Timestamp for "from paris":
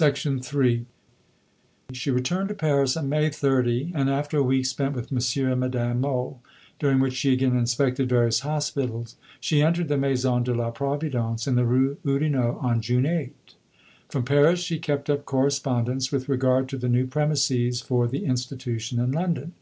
14.08-14.60